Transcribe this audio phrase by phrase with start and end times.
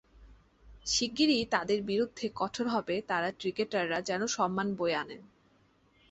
[0.85, 5.21] শিগগিরই তাদের বিরুদ্ধে কঠোর হবে তারা ক্রিকেটাররা যেমন সম্মান বয়ে আনেন।